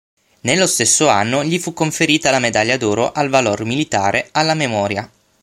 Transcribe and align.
Nello 0.39 0.65
stesso 0.65 1.09
anno 1.09 1.43
gli 1.43 1.59
fu 1.59 1.73
conferita 1.73 2.31
la 2.31 2.39
medaglia 2.39 2.75
d'oro 2.75 3.11
al 3.11 3.29
valor 3.29 3.63
militare 3.65 4.29
alla 4.31 4.55
memoria. 4.55 5.07